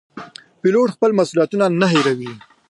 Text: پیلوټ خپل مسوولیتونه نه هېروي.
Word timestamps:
پیلوټ 0.61 0.89
خپل 0.95 1.11
مسوولیتونه 1.19 1.65
نه 1.81 1.87
هېروي. 1.93 2.31